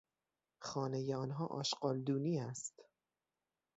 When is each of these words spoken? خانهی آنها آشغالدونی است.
خانهی 0.59 1.13
آنها 1.13 1.45
آشغالدونی 1.45 2.39
است. 2.39 2.83